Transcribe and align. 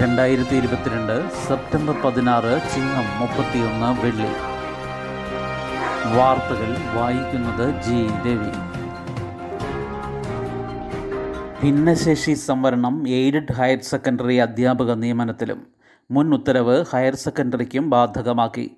രണ്ടായിരത്തി 0.00 0.56
ഇരുപത്തിരണ്ട് 0.56 1.30
സെപ്റ്റംബർ 1.48 1.94
പതിനാറ് 2.04 2.60
ചിങ്ങം 2.74 3.18
മുപ്പത്തിയൊന്ന് 3.20 4.06
വെള്ളി. 4.06 4.28
വാർത്തകൾ 6.16 6.76
വായിക്കുന്നത് 6.94 7.82
ജി. 7.82 8.06
രവി. 8.28 8.52
ഭിന്നശേഷി 11.62 12.34
സംവരണം 12.34 13.08
എയ്ഡഡ് 13.08 13.52
ഹയർ 13.52 13.80
സെക്കൻഡറി 13.82 14.36
അധ്യാപക 14.36 14.94
നിയമനത്തിലും 14.94 15.66
മുൻ 16.10 16.34
ഉത്തരവ് 16.34 16.84
ഹയർ 16.92 17.14
സെക്കൻഡറിക്കും 17.14 17.90
ബാധകമാക്കി. 17.90 18.70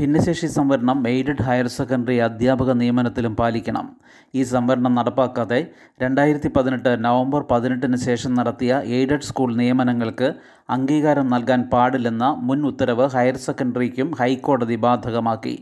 ഭിന്നശേഷി 0.00 0.46
സംവരണം 0.46 1.08
എയ്ഡഡ് 1.08 1.42
ഹയർ 1.42 1.66
സെക്കൻഡറി 1.66 2.16
അധ്യാപക 2.16 2.70
നിയമനത്തിലും 2.72 3.36
പാലിക്കണം. 3.36 3.96
ഈ 4.34 4.42
സംവരണം 4.42 4.94
നടപ്പാക്കാതെ 4.94 5.66
രണ്ടായിരത്തി 6.02 6.50
പതിനെട്ട് 6.56 7.04
നവംബർ 7.04 7.42
പതിനെട്ടിന് 7.50 7.96
ശേഷം 7.96 8.34
നടത്തിയ 8.34 8.82
എയ്ഡഡ് 8.84 9.22
സ്കൂൾ 9.22 9.56
നിയമനങ്ങൾക്ക് 9.56 10.34
അംഗീകാരം 10.70 11.28
നൽകാൻ 11.28 11.62
പാടില്ലെന്ന 11.62 12.24
മുൻ 12.48 12.66
ഉത്തരവ് 12.66 13.06
ഹയർ 13.06 13.36
സെക്കൻഡറിക്കും 13.36 14.10
ഹൈക്കോടതി 14.20 14.76
ബാധകമാക്കി. 14.76 15.54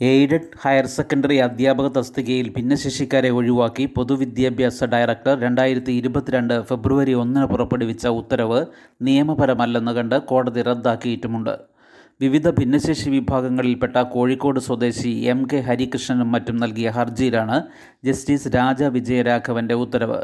എയ്ഡഡ് 0.00 0.50
ഹയർ 0.62 0.86
സെക്കൻഡറി 0.86 1.36
അധ്യാപക 1.36 1.88
തസ്തികയിൽ 1.88 2.48
ഭിന്നശേഷിക്കാരെ 2.56 3.30
ഒഴിവാക്കി 3.30 3.86
പൊതുവിദ്യാഭ്യാസ 3.86 4.84
ഡയറക്ടർ 4.84 5.34
രണ്ടായിരത്തി 5.40 5.92
ഇരുപത്തിരണ്ട് 5.92 6.62
ഫെബ്രുവരി 6.62 7.14
ഒന്നിന് 7.14 7.46
പുറപ്പെടുവിച്ച 7.46 8.06
ഉത്തരവ് 8.06 8.66
നിയമപരമല്ലെന്ന് 9.02 9.92
കണ്ട് 9.92 10.16
കോടതി 10.30 10.62
റദ്ദാക്കിയിട്ടുമുണ്ട്. 10.62 11.71
വിവിധ 12.20 12.50
ഭിന്നശേഷി 12.50 13.10
വിഭാഗങ്ങളിൽപ്പെട്ട 13.10 13.96
കോഴിക്കോട് 13.96 14.60
സ്വദേശി 14.60 15.08
എം 15.08 15.46
കെ 15.52 15.56
ഹരികൃഷ്ണനും 15.56 16.32
മറ്റും 16.32 16.56
നൽകിയ 16.56 16.88
ഹർജിയിലാണ് 16.90 17.56
ജസ്റ്റിസ് 18.04 18.48
രാജ 18.48 18.82
വിജയരാഘവന്റെ 18.82 19.74
ഉത്തരവ്. 19.74 20.20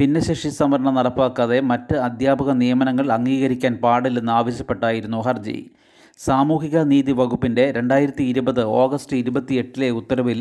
ഭിന്നശേഷി 0.00 0.48
സംവരണം 0.48 0.94
നടപ്പാക്കാതെ 0.94 1.60
മറ്റ് 1.60 1.96
അധ്യാപക 1.96 2.50
നിയമനങ്ങൾ 2.50 3.12
അംഗീകരിക്കാൻ 3.12 3.74
പാടില്ലെന്ന് 3.76 4.32
ആവശ്യപ്പെട്ടായിരുന്നു 4.32 5.20
ഹർജി. 5.20 5.70
സാമൂഹിക 6.18 6.78
നീതി 6.78 7.12
വകുപ്പിന്റെ 7.12 7.72
രണ്ടായിരത്തി 7.72 8.24
ഇരുപത് 8.24 8.62
ഓഗസ്റ്റ് 8.64 9.16
ഇരുപത്തിയെട്ടിലെ 9.16 9.90
ഉത്തരവിൽ 9.90 10.40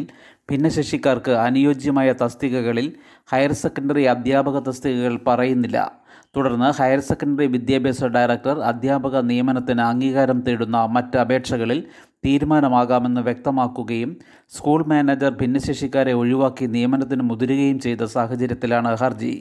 ഭിന്നശേഷിക്കാർക്ക് 0.52 1.32
അനുയോജ്യമായ 1.32 2.14
തസ്തികകളിൽ 2.22 2.88
ഹയർ 3.32 3.52
സെക്കൻഡറി 3.52 4.04
അധ്യാപക 4.04 4.60
തസ്തികകൾ 4.70 5.20
പറയുന്നില്ല. 5.28 6.03
തുടർന്ന് 6.36 6.72
ഹയർ 6.72 7.00
സെക്കൻഡറി 7.00 7.45
വിദ്യാഭ്യാസ 7.45 8.03
ഡയറക്ടർ 8.03 8.59
അധ്യാപക 8.59 9.16
നിയമനത്തിന് 9.22 9.81
അംഗീകാരം 9.81 10.39
തേടുന്ന 10.42 10.86
മറ്റ് 10.86 11.17
അപേക്ഷകളിൽ 11.17 11.80
തീരുമാനമാകാമെന്ന് 12.26 13.22
വ്യക്തമാക്കുകയും 13.22 14.12
സ്കൂൾ 14.56 14.86
മാനേജർ 14.86 15.31
ഭിന്നശേഷിക്കാരെ 15.42 16.14
ഒഴിവാക്കി 16.14 16.66
നിയമനത്തിന് 16.66 17.23
മുതിരുകയും 17.30 17.80
ചെയ്ത 17.80 18.04
സാഹചര്യത്തിലാണ് 18.04 18.95
ഹർജി. 18.95 19.34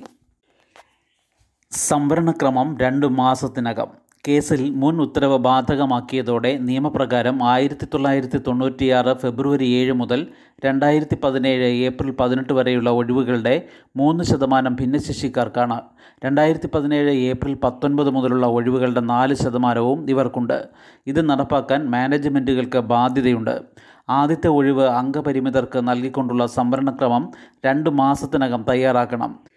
സംവരണക്രമം 1.73 2.79
രണ്ട് 2.81 3.07
മാസത്തിനകം. 3.07 4.02
കേസിൽ 4.29 4.71
മുൻ 4.71 5.01
ഉത്തരവ് 5.01 5.39
ബാധകമാക്കിയതോടെ 5.39 6.59
നിയമപ്രകാരം 6.59 7.45
ആയിരത്തി 7.45 7.87
തൊള്ളായിരത്തി 7.95 8.39
തൊണ്ണൂറ്റിയാറ് 8.39 9.17
ഫെബ്രുവരി 9.17 9.65
ഏഴ് 9.65 9.93
മുതൽ 9.93 10.27
രണ്ടായിരത്തി 10.65 11.17
പതിനേഴ് 11.25 11.65
ഏപ്രിൽ 11.65 12.11
പതിനെട്ട് 12.11 12.53
വരെയുള്ള 12.53 12.91
ഒഴിവുകളുടെ 12.91 13.63
മൂന്ന് 13.97 14.25
ശതമാനം 14.25 14.77
ഭിന്നശേഷിക്കാർക്കാണ്. 14.77 15.81
രണ്ടായിരത്തി 16.25 16.69
പതിനേഴ് 16.75 17.11
ഏപ്രിൽ 17.11 17.55
പത്തൊൻപത് 17.55 18.11
മുതലുള്ള 18.11 18.47
ഒഴിവുകളുടെ 18.47 19.01
നാല് 19.01 19.35
ശതമാനവും 19.35 20.11
ഇവർക്കുണ്ട്. 20.11 20.69
ഇത് 21.07 21.29
നടപ്പാക്കാൻ 21.31 21.91
മാനേജ്മെന്റുകൾക്ക് 21.91 22.79
ബാധ്യതയുണ്ട്. 22.79 23.63
ആദ്യത്തെ 24.09 24.49
ഒഴിവ് 24.49 24.87
അംഗപരിമിതർക്ക് 24.87 25.89
നൽകിക്കൊണ്ടുള്ള 25.89 26.47
സംവരണക്രമം 26.47 27.31
രണ്ട് 27.67 27.91
മാസത്തിനകം 27.91 28.65
തയ്യാറാക്കണം. 28.69 29.52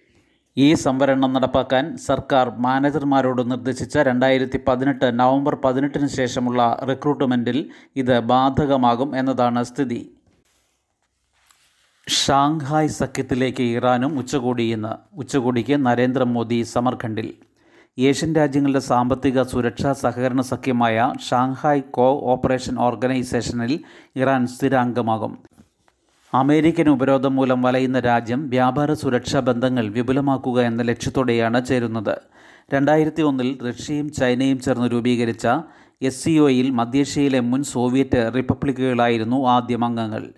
ഈ 0.58 0.74
സംവരണം 0.74 1.34
നടപ്പാക്കാൻ 1.34 1.98
സർക്കാർ 1.98 2.50
മാനേജർമാരോട് 2.58 3.52
നിർദ്ദേശിച്ച 3.52 3.98
രണ്ടായിരത്തി 3.98 4.60
പതിനെട്ട് 4.68 5.20
നവംബർ 5.20 5.56
പതിനെട്ടിന് 5.56 6.08
ശേഷമുള്ള 6.08 6.80
റിക്രൂട്ട്മെന്റിൽ 6.90 7.70
ഇത് 7.96 8.20
ബാധകമാകും 8.20 9.18
എന്നതാണ് 9.18 9.64
സ്ഥിതി. 9.64 10.12
ഷാങ്ഹായ് 12.10 12.88
സഖ്യത്തിലേക്ക് 12.88 13.64
ഇറാനും 13.64 14.20
ഉച്ചകോടി 14.20 14.64
ഇന്ന് 14.64 14.94
ഉച്ചകോടിക്ക് 15.14 15.86
നരേന്ദ്രമോദി 15.86 16.62
സമർഖണ്ഡിൽ. 16.62 17.34
ഏഷ്യൻ 18.00 18.36
രാജ്യങ്ങളുടെ 18.36 18.80
സാമ്പത്തിക 18.80 19.42
സുരക്ഷാ 19.42 19.94
സഹകരണ 19.94 20.42
സഖ്യമായ 20.42 21.12
ഷാങ്ഹായ് 21.30 21.84
കോ 21.92 22.08
ഓപ്പറേഷൻ 22.34 22.80
ഓർഗനൈസേഷനിൽ 22.80 23.80
ഇറാൻ 24.16 24.48
സ്ഥിരാംഗമാകും. 24.48 25.34
അമേരിക്കൻ 26.34 26.90
ഉപരോധം 26.90 27.36
മൂലം 27.36 27.62
വലയുന്ന 27.62 28.00
രാജ്യം 28.00 28.50
വ്യാപാര 28.50 28.94
സുരക്ഷാ 28.94 29.40
ബന്ധങ്ങൾ 29.40 29.88
വിപുലമാക്കുക 29.88 30.62
എന്ന 30.62 30.82
ലക്ഷ്യത്തോടെയാണ് 30.82 31.66
ചേരുന്നത്. 31.66 32.16
രണ്ടായിരത്തി 32.74 33.22
ഒന്നിൽ 33.22 33.58
റഷ്യയും 33.70 34.12
ചൈനയും 34.12 34.60
ചേർന്ന് 34.60 34.92
രൂപീകരിച്ച 34.92 35.48
എസ് 36.02 36.24
സി 36.24 36.38
ഒയിൽ 36.38 36.70
മധ്യേഷ്യയിലെ 36.70 37.40
മുൻ 37.40 37.64
സോവിയറ്റ് 37.64 38.32
റിപ്പബ്ലിക്കുകളായിരുന്നു 38.36 39.48
ആദ്യം 39.48 39.86
അംഗങ്ങൾ. 39.86 40.34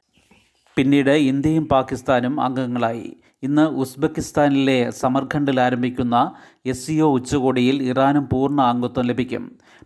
പിന്നീട് 0.78 1.09
ഇന്ത്യയും 1.09 1.66
പാകിസ്ഥാനും 1.68 2.42
അംഗങ്ങളായി. 2.42 3.16
ഇന്ന് 3.44 3.62
ഉസ്ബെക്കിസ്ഥാനിലെ 3.62 4.90
സമർഖണ്ഡിൽ 4.90 5.62
ആരംഭിക്കുന്ന 5.62 6.31
എസ് 6.66 6.88
സി 6.88 6.94
ഒ 7.00 7.09
ഉച്ചകോടിയിൽ 7.14 7.84
ഇറാനും 7.84 8.30
പൂർണ 8.31 8.62
അംഗത്വം 8.62 9.06
ലഭിക്കും. 9.06 9.44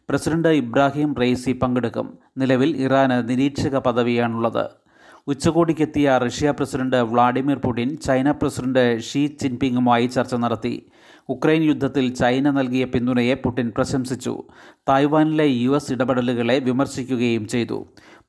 പ്രസിഡന്റ് 0.10 0.48
ഇബ്രാഹിം 0.48 1.16
റെയ്സി 1.16 1.52
പങ്കെടുക്കും. 1.52 2.18
നിലവിൽ 2.38 2.78
ഇറാന് 2.78 3.30
നിരീക്ഷക 3.30 3.78
പദവിയാണുള്ളത്. 3.78 4.81
ഉച്ചകോടിക്കെത്തിയ 5.28 6.18
Russia 6.18 6.52
president 6.52 6.98
Vladimir 6.98 7.58
Putin 7.58 7.98
China 7.98 8.32
president 8.32 9.00
Xi 9.00 9.28
ജിൻപിങ്ങുമായി 9.28 10.08
ചർച്ച 10.08 10.36
നടത്തി. 10.36 10.86
ഉക്രൈൻ 11.30 11.64
യുദ്ധത്തിൽ 11.64 12.14
ചൈന 12.14 12.50
നൽകിയ 12.50 12.86
പിന്തുണയെ 12.86 13.34
പുടിൻ 13.34 13.72
പ്രശംസിച്ചു. 13.76 14.44
തായ്വാനിലെ 14.90 15.46
യു 15.46 15.72
എസ് 15.72 15.92
ഇടപെടലുകളെ 15.92 16.60
വിമർശിക്കുകയും 16.60 17.48
ചെയ്തു. 17.48 17.86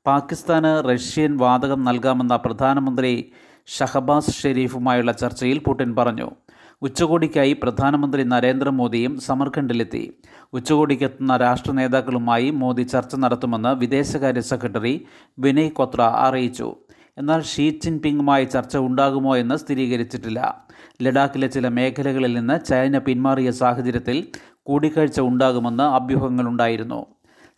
പാകിസ്ഥാന് 0.07 0.89
റഷ്യൻ 0.89 1.37
വാതകം 1.37 1.83
നൽകാമെന്ന 1.83 2.35
പ്രധാനമന്ത്രി 2.35 3.31
ഷഹബാസ് 3.67 4.31
ഷെരീഫുമായുള്ള 4.31 5.11
ചർച്ചയിൽ 5.11 5.59
പുടിൻ 5.59 5.95
പറഞ്ഞു. 5.95 6.31
ഉച്ചകോടിക്കായി 6.83 7.53
പ്രധാനമന്ത്രി 7.53 8.23
നരേന്ദ്രമോദിയും 8.23 9.19
സമർഖണ്ഡിലെത്തി. 9.19 10.13
ഉച്ചകോടിക്കെത്തുന്ന 10.53 11.37
രാഷ്ട്ര 11.37 11.71
നേതാക്കളുമായി 11.71 12.49
മോദി 12.49 12.83
ചർച്ച 12.83 13.15
നടത്തുമെന്ന് 13.15 13.69
വിദേശകാര്യ 13.69 14.41
സെക്രട്ടറി 14.41 15.05
വിനയ് 15.39 15.71
കൊത്ര 15.71 16.01
അറിയിച്ചു. 16.01 16.75
എന്നാൽ 17.17 17.41
ഷീ 17.41 17.69
ജിൻപിങ്ങുമായി 17.69 18.45
ചർച്ച 18.45 18.77
ഉണ്ടാകുമോ 18.77 19.37
എന്ന് 19.37 19.55
സ്ഥിരീകരിച്ചിട്ടില്ല. 19.55 20.65
ലഡാക്കിലെ 21.01 21.47
ചില 21.47 21.67
മേഖലകളിൽ 21.67 22.33
നിന്ന് 22.33 22.65
ചൈന 22.65 22.97
പിന്മാറിയ 22.97 23.51
സാഹചര്യത്തിൽ 23.51 24.27
കൂടിക്കാഴ്ച 24.63 25.19
ഉണ്ടാകുമെന്ന് 25.19 25.83
അഭ്യൂഹങ്ങളുണ്ടായിരുന്നു. 25.83 27.05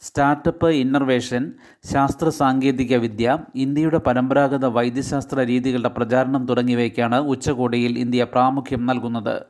സ്റ്റാർട്ടപ്പ് 0.01 0.69
ഇന്നർവേഷൻ 0.69 1.53
ശാസ്ത്ര 1.93 2.29
സാങ്കേതിക 2.29 2.95
വിദ്യ 2.97 3.37
ഇന്ത്യയുടെ 3.55 3.97
പരമ്പരാഗത 3.97 4.65
വൈദ്യശാസ്ത്ര 4.65 5.43
രീതികളുടെ 5.43 5.89
പ്രചാരണം 5.89 6.45
തുടങ്ങിയവയ്ക്കാണ് 6.45 7.15
ഉച്ചകോടിയിൽ 7.15 7.99
ഇന്ത്യ 7.99 8.23
പ്രാമുഖ്യം 8.23 8.85
നൽകുന്നത്. 8.85 9.41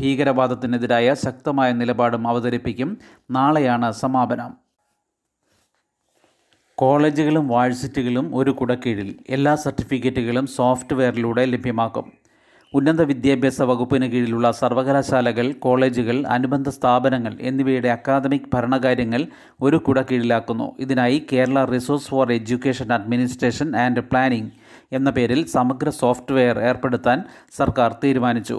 ഭീകരവാദത്തിനെതിരായ 0.00 1.14
ശക്തമായ 1.14 1.72
നിലപാടും 1.72 2.28
അവതരിപ്പിക്കും. 2.28 2.98
നാളെയാണ് 3.30 3.92
സമാപനം. 3.92 4.66
കോളേജുകളും 6.74 7.48
വാഴ്സിറ്റികളും 7.48 8.36
ഒരു 8.36 8.50
കുടക്കീഴിൽ 8.50 9.16
എല്ലാ 9.28 9.54
സർട്ടിഫിക്കറ്റുകളും 9.54 10.46
സോഫ്റ്റ്വെയറിലൂടെ 10.46 11.44
ലഭ്യമാക്കും. 11.44 12.12
ഉന്നത 12.76 13.02
വിദ്യാഭ്യാസ 13.02 13.62
വകുപ്പിന് 13.62 14.06
കീഴിലുള്ള 14.12 14.46
സർവകലാശാലകൾ 14.50 15.46
കോളേജുകൾ 15.64 16.16
അനുബന്ധ 16.26 16.68
സ്ഥാപനങ്ങൾ 16.68 17.32
എന്നിവയുടെ 17.40 17.88
അക്കാദമിക് 17.88 18.48
ഭരണകാര്യങ്ങൾ 18.54 19.22
ഒരു 19.62 19.76
കുട 19.76 20.00
കീഴിലാക്കുന്നു. 20.00 20.66
ഇതിനായി 20.78 21.26
Kerala 21.32 21.64
resource 21.64 22.08
for 22.08 22.32
education 22.32 22.92
administration 22.92 23.76
and 23.76 24.00
planning 24.00 24.52
എന്ന 24.92 25.10
പേരിൽ 25.10 25.40
സമഗ്ര 25.46 25.88
സോഫ്റ്റ്വെയർ 26.02 26.58
ഏർപ്പെടുത്താൻ 26.70 27.20
സർക്കാർ 27.56 27.92
തീരുമാനിച്ചു. 28.04 28.58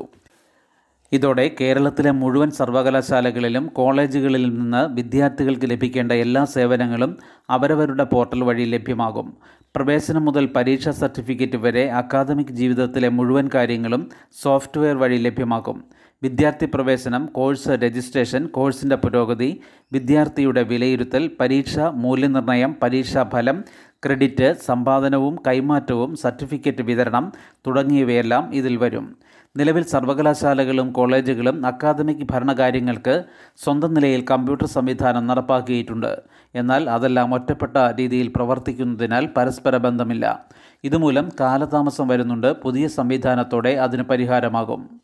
ഇതോടെ 1.11 1.55
കേരളത്തിലെ 1.59 2.11
മുഴുവൻ 2.11 2.49
സർവകലാശാലകളിലും 2.51 3.65
കോളേജുകളിൽ 3.67 4.43
നിന്ന് 4.57 4.81
വിദ്യാർത്ഥികൾക്ക് 4.95 5.67
ലഭിക്കേണ്ട 5.71 6.11
എല്ലാ 6.11 6.45
സേവനങ്ങളും 6.45 7.11
അവരവരുടെ 7.49 8.03
പോർട്ടൽ 8.03 8.43
വഴി 8.43 8.65
ലഭ്യമാകും. 8.65 9.27
പ്രവേശനം 9.75 10.25
മുതൽ 10.25 10.45
പരീക്ഷാ 10.55 10.91
സർട്ടിഫിക്കറ്റ് 10.91 11.57
വരെ 11.57 11.83
അക്കാദമിക് 11.91 12.57
ജീവിതത്തിലെ 12.59 13.09
മുഴുവൻ 13.09 13.49
കാര്യങ്ങളും 13.55 14.03
സോഫ്റ്റ്വെയർ 14.43 14.97
വഴി 14.97 15.17
ലഭ്യമാക്കും 15.17 15.77
വിദ്യാർത്ഥി 16.23 16.65
പ്രവേശനം 16.65 17.25
കോഴ്സ് 17.25 17.69
രജിസ്ട്രേഷൻ 17.69 18.43
കോഴ്സിന്റെ 18.47 18.95
പുരോഗതി 18.95 19.49
വിദ്യാർത്ഥിയുടെ 19.93 20.63
വിലയിരുത്തൽ 20.63 21.31
പരീക്ഷ 21.39 21.79
മൂല്യനിർണയം 21.79 22.75
പരീക്ഷാ 22.83 23.23
ഫലം 23.23 23.63
ക്രെഡിറ്റ് 24.05 24.55
സമ്പാദനവും 24.65 25.35
കൈമാറ്റവും 25.47 26.15
സർട്ടിഫിക്കറ്റ് 26.15 26.81
വിതരണം 26.81 27.31
തുടങ്ങിയവയെല്ലാം 27.67 28.43
ഇതിൽ 28.55 28.77
വരും. 28.77 29.05
നിലവിൽ 29.57 29.83
സർവകലാശാലകളും 29.83 30.91
കോളേജുകളും 30.91 31.65
അക്കാദമിക് 31.65 32.27
ഭരണകാര്യങ്ങൾക്ക് 32.31 33.23
സ്വന്തം 33.57 33.93
നിലയിൽ 33.93 34.25
കമ്പ്യൂട്ടർ 34.31 34.65
സംവിധാനം 34.65 35.27
നടപ്പാക്കിയിട്ടുണ്ട്. 35.27 36.21
എന്നാൽ 36.55 36.89
അതെല്ലാം 36.89 37.33
ഒറ്റപ്പെട്ട 37.33 37.77
രീതിയിൽ 37.77 38.27
പ്രവർത്തിക്കുന്നതിനാൽ 38.35 39.29
പരസ്പര 39.37 39.77
ബന്ധമില്ല. 39.77 40.45
ഇതുമൂലം 40.83 41.29
കാലതാമസം 41.39 42.07
വരുന്നുണ്ട്. 42.07 42.53
പുതിയ 42.61 42.87
സംവിധാനത്തോടെ 42.87 43.69
അതിന് 43.69 44.03
പരിഹാരമാകും. 44.03 45.01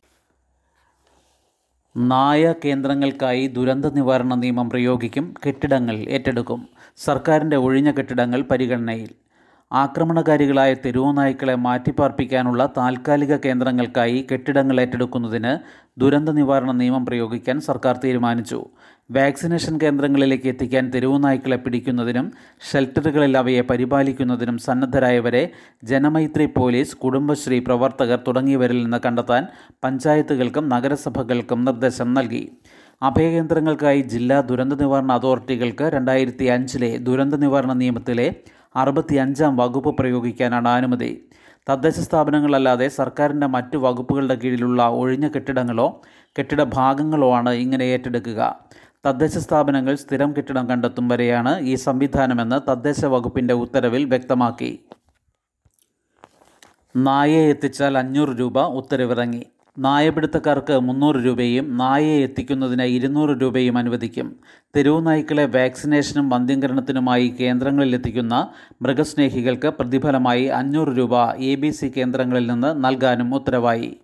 നായ 1.97 2.53
കേന്ദ്രങ്ങൾക്കായി 2.65 3.47
ദുരന്ത 3.47 3.85
നിവാരണ 3.85 4.35
നിയമം 4.35 4.69
പ്രയോഗിക്കും. 4.69 5.33
കെട്ടിടങ്ങൾ 5.47 5.95
ഏറ്റെടുക്കും. 5.95 6.69
സർക്കാരിന്റെ 6.97 7.57
ഒഴിഞ്ഞ 7.57 7.91
കെട്ടിടങ്ങൾ 7.91 8.41
പരിഗണനയിൽ. 8.41 9.23
ആക്രമണകാരികളായ 9.74 10.74
തെരുവുനായ്ക്കളെ 10.74 11.56
മാറ്റിപ്പാർപ്പിക്കാനുള്ള 11.56 12.70
താൽക്കാലിക 12.78 13.36
കേന്ദ്രങ്ങൾക്കായി 13.36 14.28
കെട്ടിടങ്ങൾ 14.31 14.81
ഏറ്റെടുക്കുന്നതിന് 14.81 15.54
ദുരന്ത 16.00 16.30
നിവാരണ 16.30 16.72
നിയമം 16.72 17.06
പ്രയോഗിക്കാൻ 17.06 17.62
സർക്കാർ 17.62 18.00
തീരുമാനിച്ചു. 18.04 18.66
വാക്സിനേഷൻ 19.12 19.80
കേന്ദ്രങ്ങളിലേക്ക് 19.84 20.48
എത്തിക്കാൻ 20.48 20.90
തെരുവുനായ്ക്കളെ 20.90 21.56
പിടിക്കുന്നതിനും 21.56 22.31
ഷെൽട്ടറുകളിൽ 22.72 23.38
അവയെ 23.38 23.62
പരിപാലിക്കുന്നതിനും 23.62 24.58
സന്നദ്ധരായവരെ 24.58 25.52
ജനമൈത്രി 25.84 26.46
പോലീസ് 26.46 26.98
കുടുംബശ്രീ 26.98 27.60
പ്രവർത്തകർ 27.60 28.20
തുടങ്ങിയവരിൽ 28.28 28.84
നിന്ന് 28.84 28.98
കണ്ടെത്താൻ 29.06 29.48
പഞ്ചായത്തുകൾക്കും 29.84 30.70
നഗരസഭകൾക്കും 30.70 31.66
നിർദ്ദേശം 31.66 32.14
നൽകി. 32.14 32.52
അഭയകേന്ദ്രങ്ങൾക്കായി 33.02 34.02
ജില്ലാ 34.02 34.42
ദുരന്ത 34.42 34.74
നിവാരണ 34.74 35.12
അതോറിറ്റികൾക്ക് 35.12 35.84
രണ്ടായിരത്തി 35.84 36.46
അഞ്ചിലെ 36.46 36.98
ദുരന്ത 36.98 37.34
നിവാരണ 37.34 37.74
നിയമത്തിലെ 37.74 38.28
അറുപത്തി 38.75 39.16
അഞ്ചാം 39.16 39.58
വകുപ്പ് 39.58 39.98
പ്രയോഗിക്കാനാണ് 39.98 40.68
അനുമതി. 40.68 41.25
തദ്ദേശ 41.70 42.00
സ്ഥാപനങ്ങളല്ലാതെ 42.00 42.88
സർക്കാരിന്റെ 42.88 43.48
മറ്റു 43.48 43.78
വകുപ്പുകളുടെ 43.78 44.36
കീഴിലുള്ള 44.36 44.88
ഒഴിഞ്ഞ 44.88 45.28
കെട്ടിടങ്ങളോ 45.28 46.02
കെട്ടിട 46.40 46.64
ഭാഗങ്ങളോ 46.64 47.34
ആണ് 47.34 47.50
ഇങ്ങനെ 47.50 47.84
ഏറ്റെടുക്കുക. 47.84 48.60
തദ്ദേശ 49.06 49.38
സ്ഥാപനങ്ങൾ 49.38 49.96
സ്ഥിരം 49.96 50.34
കെട്ടിടം 50.38 50.70
കണ്ടെത്തും 50.70 51.08
വരെയാണ് 51.08 51.60
ഈ 51.60 51.75
സംവിധാനമെന്ന് 51.75 52.72
തദ്ദേശ 52.72 53.06
വകുപ്പിന്റെ 53.06 53.54
ഉത്തരവിൽ 53.54 54.06
വ്യക്തമാക്കി. 54.06 54.80
നായയെ 56.96 57.50
എത്തിച്ചാൽ 57.50 57.98
അഞ്ഞൂറ് 57.98 58.30
രൂപ 58.30 58.60
ഉത്തരവിറങ്ങി. 58.60 59.46
നായപിടുത്തക്കാർക്ക് 59.78 60.80
മുന്നൂറ് 60.80 61.16
രൂപയും 61.16 61.78
നായയെ 61.78 62.24
എത്തിക്കുന്നതിന് 62.24 62.81
ഇരുന്നൂറ് 62.81 63.42
രൂപയും 63.42 63.78
അനുവദിക്കും. 63.78 64.36
തെരുവു 64.75 65.02
നായ്ക്കളെ 65.02 65.46
വാക്സിനേഷനും 65.46 66.30
വന്ധ്യംകരണത്തിനുമായി 66.30 67.36
കേന്ദ്രങ്ങളിൽ 67.40 67.96
എത്തിക്കുന്ന 67.96 68.48
മൃഗസ്നേഹികൾക്ക് 68.81 69.68
പ്രതിഫലമായി 69.68 70.46
അഞ്ഞൂറ് 70.46 70.88
രൂപ 70.88 71.31
എ 71.31 71.56
കേന്ദ്രങ്ങളിൽ 71.96 72.48
നിന്ന് 72.48 72.86
നൽകാനും 72.86 73.36
ഉത്തരവായി. 73.36 74.02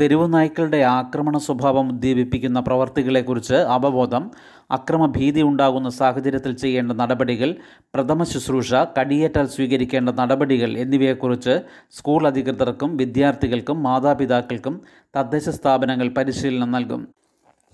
തെരുവു 0.00 0.26
നായ്ക്കളുടെ 0.26 0.80
ആക്രമണ 0.82 1.36
സ്വഭാവം 1.38 1.86
ഉദ്ദീപിപ്പിക്കുന്ന 1.88 2.60
പ്രവർത്തികളെക്കുറിച്ച് 2.60 3.54
അവബോധം 3.54 4.24
അക്രമഭീതി 4.70 5.42
ഉണ്ടാകുന്ന 5.42 5.88
സാഹചര്യത്തിൽ 5.88 6.52
ചെയ്യേണ്ട 6.52 6.92
നടപടികൾ 6.92 7.50
പ്രഥമ 7.94 8.22
ശുശ്രൂഷ 8.24 8.72
കടിയേറ്റാൽ 8.98 9.46
സ്വീകരിക്കേണ്ട 9.46 10.08
നടപടികൾ 10.20 10.78
എന്നിവയെക്കുറിച്ച് 10.78 11.56
സ്കൂൾ 11.90 12.26
അധികൃതർക്കും 12.26 12.96
വിദ്യാർത്ഥികൾക്കും 12.96 13.82
മാതാപിതാക്കൾക്കും 13.82 14.76
തദ്ദേശ 15.16 15.48
സ്ഥാപനങ്ങൾ 15.48 16.08
പരിശീലനം 16.18 16.70
നൽകും. 16.70 17.02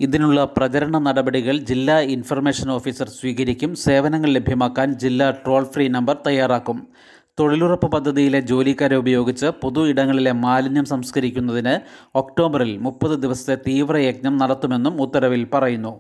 ഇതിനുള്ള 0.01 0.45
പ്രചരണ 0.45 0.99
നടപടികൾ 0.99 1.59
ജില്ലാ 1.59 2.01
ഇൻഫർമേഷൻ 2.01 2.71
ഓഫീസർ 2.71 3.09
സ്വീകരിക്കും 3.09 3.75
സേവനങ്ങൾ 3.75 4.31
ലഭ്യമാക്കാൻ 4.31 4.95
ജില്ലാ 4.95 5.31
ടോൾ 5.47 5.65
ഫ്രീ 5.65 5.89
നമ്പർ 5.89 6.17
തയ്യാറാക്കും. 6.27 6.79
തൊഴിലുറപ്പ് 7.41 7.87
പദ്ധതിയിലെ 7.93 8.41
ജോലിക്കാരെ 8.41 8.97
ഉപയോഗിച്ച് 8.97 9.47
പൊതു 9.47 9.89
ഇടങ്ങളിലെ 9.89 10.33
മാലിന്യം 10.33 10.85
സംസ്കരിക്കുന്നതിന് 10.85 11.81
ഒക്ടോബറിൽ 12.15 12.79
മുപ്പത് 12.79 13.15
ദിവസത്തെ 13.23 13.57
തീവ്രയജ്ഞം 13.69 14.37
നടത്തുമെന്നും 14.37 15.03
ഉത്തരവിൽ 15.03 15.49
പറയുന്നു. 15.55 15.93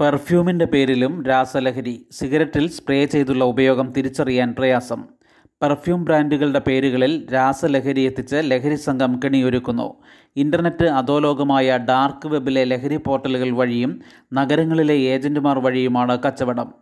പെർഫ്യൂമിന്റെ 0.00 0.64
പേരിലും 0.64 1.24
രാസലഹരി 1.26 2.06
സിഗരറ്റിൽ 2.12 2.68
സ്പ്രേ 2.68 3.06
ചെയ്തുള്ള 3.06 3.44
ഉപയോഗം 3.44 3.92
തിരിച്ചറിയാൻ 3.96 4.54
പ്രയാസം. 4.58 5.02
പെർഫ്യൂം 5.62 6.04
ബ്രാൻഡുകളുടെ 6.04 6.58
പേരുകളിൽ 6.58 7.26
രാസലഹരി 7.32 8.00
എത്തിച്ച് 8.00 8.36
ലഹരി 8.44 8.74
സംഘം 8.74 9.20
കെണിയൊരുക്കുന്നു. 9.24 9.94
ഇന്റർനെറ്റ് 10.36 10.84
അധോലോകമായ 10.84 11.78
ഡാർക്ക് 11.88 12.28
വെബിലെ 12.28 12.64
ലഹരി 12.64 12.96
പോർട്ടലുകൾ 12.96 13.50
വഴിയും 13.50 14.00
നഗരങ്ങളിലെ 14.32 14.94
ഏജന്റുമാർ 14.94 15.58
വഴിയുമാണ് 15.58 16.18
കച്ചവടം. 16.26 16.74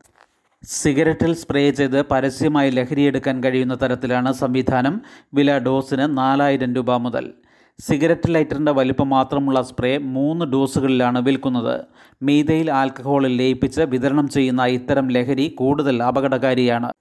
സിഗരറ്റിൽ 0.64 1.34
സ്പ്രേ 1.34 1.70
ചെയ്ത് 1.70 2.02
പരസ്യമായി 2.02 2.70
ലഹരിയെടുക്കാൻ 2.70 3.44
കഴിയുന്ന 3.44 3.74
തരത്തിലാണ് 3.74 4.32
സംവിധാനം. 4.32 5.00
വില 5.34 5.58
ഡോസിന് 5.58 6.18
നാലായിരം 6.18 6.74
രൂപ 6.74 6.96
മുതൽ. 6.96 7.32
സിഗരറ്റ് 7.80 8.34
ലൈറ്ററിന്റെ 8.34 8.72
വലിപ്പം 8.72 9.08
മാത്രമുള്ള 9.08 9.62
സ്പ്രേ 9.62 9.98
മൂന്ന് 9.98 10.44
ഡോസുകളിലാണ് 10.44 11.22
വിൽക്കുന്നത്. 11.22 11.80
മീതയിൽ 12.22 12.70
ആൽക്കഹോളിൽ 12.70 13.36
ലയിപ്പിച്ച് 13.36 13.80
വിതരണം 13.80 14.28
ചെയ്യുന്ന 14.28 14.64
ഇത്തരം 14.64 15.08
ലഹരി 15.08 15.48
കൂടുതൽ 15.48 16.02
അപകടകാരിയാണ്. 16.02 16.92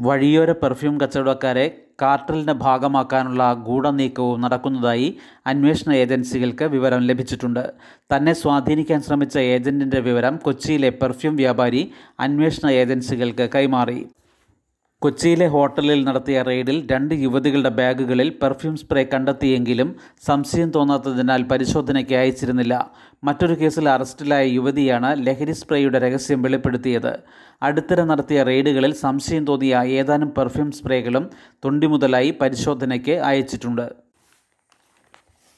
വഴിയോര 0.00 0.52
പെർഫ്യൂം 0.52 1.00
കച്ചവടക്കാരെ 1.00 1.66
കാർട്ടലിന്റെ 2.02 2.52
ഭാഗമാക്കാനുള്ള 2.52 3.52
ഗൂഢനീക്കവും 3.66 4.40
നടക്കുന്നതായി 4.40 5.16
അന്വേഷണ 5.46 5.92
ഏജൻസികൾക്ക് 5.92 6.64
വിവരം 6.64 7.00
ലഭിച്ചിട്ടുണ്ട്. 7.00 7.72
തന്നെ 8.16 8.32
സ്വാധീനിക്കാൻ 8.32 9.02
ശ്രമിച്ച 9.02 9.38
ഏജന്റിന്റെ 9.38 10.00
വിവരം 10.00 10.36
കൊച്ചിയിലെ 10.36 10.88
പെർഫ്യൂം 10.88 11.36
വ്യാപാരി 11.36 11.90
അന്വേഷണ 12.20 12.70
ഏജൻസികൾക്ക് 12.70 13.50
കൈമാറി. 13.54 14.06
കൊച്ചിയിലെ 15.02 15.46
ഹോട്ടലിൽ 15.46 16.04
നടത്തിയ 16.04 16.42
റെയ്ഡിൽ 16.42 16.88
രണ്ട് 16.92 17.14
യുവതികളുടെ 17.14 17.68
ബാഗുകളിൽ 17.68 18.28
പെർഫ്യൂം 18.42 18.76
സ്പ്രേ 18.76 19.04
കണ്ടെത്തിയെങ്കിലും 19.12 19.96
സംശയം 20.26 20.70
തോന്നാത്തതിനാൽ 20.70 21.42
പരിശോധനയ്ക്ക് 21.42 22.14
അയച്ചിരുന്നില്ല. 22.14 22.90
മറ്റൊരു 23.24 23.54
കേസിൽ 23.60 23.88
അറസ്റ്റിലായ 23.88 24.46
യുവതിയാണ് 24.46 25.26
ലഹരി 25.26 25.52
സ്പ്രേയുടെ 25.52 25.98
രഹസ്യം 25.98 26.42
വെളിപ്പെടുത്തിയത്. 26.42 27.12
അടുത്തിടെ 27.62 28.04
നടത്തിയ 28.04 28.42
റെയ്ഡുകളിൽ 28.42 28.94
സംശയം 28.94 29.44
തോന്നിയ 29.44 29.76
ഏതാനും 29.76 30.34
പെർഫ്യൂം 30.38 30.72
സ്പ്രേകളും 30.72 31.30
തൊണ്ടി 31.64 31.86
മുതലായി 31.86 32.30
പരിശോധനയ്ക്ക് 32.40 33.12
അയച്ചിട്ടുണ്ട്. 33.12 33.86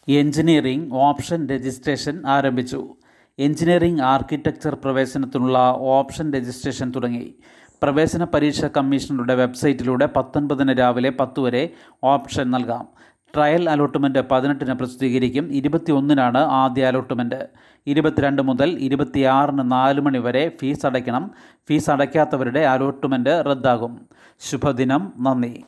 എഞ്ചിനീയറിംഗ് 0.09 0.95
ഓപ്ഷൻ 0.95 1.49
രജിസ്ട്രേഷൻ 1.49 2.23
ആരംഭിച്ചു. 2.27 2.83
എഞ്ചിനീയറിംഗ് 3.39 4.03
ആർക്കിടെക്ചർ 4.03 4.75
പ്രവേശനത്തിനുള്ള 4.75 5.59
ഓപ്ഷൻ 5.81 6.33
രജിസ്ട്രേഷൻ 6.33 6.93
തുടങ്ങി. 6.97 7.35
പ്രവേശന 7.83 8.25
പരീക്ഷ 8.25 8.65
കമ്മീഷണറുടെ 8.65 9.35
വെബ്സൈറ്റിലൂടെ 9.35 10.09
പത്തൊൻപതിന് 10.17 10.79
രാവിലെ 10.79 11.11
പത്ത് 11.11 11.41
വരെ 11.41 11.71
ഓപ്ഷൻ 12.05 12.51
നൽകാം. 12.51 12.89
ട്രയൽ 13.37 13.71
അലോട്ട്മെന്റ് 13.71 14.19
പതിനെട്ടിന് 14.19 14.73
പ്രസിദ്ധീകരിക്കും. 14.73 15.53
ഇരുപത്തിയൊന്നിനാണ് 15.53 16.39
ആദ്യ 16.39 16.85
അലോട്ട്മെന്റ് 16.85 17.49
ഇരുപത്തിരണ്ട് 17.87 18.43
മുതൽ 18.43 18.71
ഇരുപത്തിയാറിന് 18.71 19.73
നാല് 19.73 20.01
മണി 20.01 20.19
വരെ 20.19 20.49
ഫീസ് 20.61 20.87
അടയ്ക്കണം. 20.87 21.31
ഫീസ് 21.69 21.91
അടയ്ക്കാത്തവരുടെ 21.91 22.61
അലോട്ട്മെന്റ് 22.61 23.45
റദ്ദാകും. 23.47 24.09
ശുഭദിനം. 24.41 25.13
നന്ദി. 25.21 25.65